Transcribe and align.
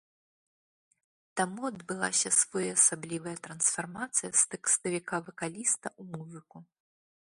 Таму 1.41 1.61
адбылася 1.71 2.29
своеасаблівая 2.39 3.35
трансфармацыя 3.49 4.31
з 4.41 4.49
тэкставіка-вакаліста 4.55 5.87
ў 6.01 6.23
музыку. 6.23 6.57